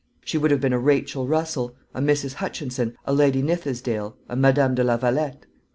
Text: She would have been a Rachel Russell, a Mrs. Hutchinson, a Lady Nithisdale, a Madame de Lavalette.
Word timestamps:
She 0.25 0.35
would 0.39 0.49
have 0.49 0.59
been 0.61 0.73
a 0.73 0.79
Rachel 0.79 1.27
Russell, 1.27 1.75
a 1.93 2.01
Mrs. 2.01 2.33
Hutchinson, 2.33 2.97
a 3.05 3.13
Lady 3.13 3.43
Nithisdale, 3.43 4.15
a 4.27 4.35
Madame 4.35 4.73
de 4.73 4.83
Lavalette. 4.83 5.45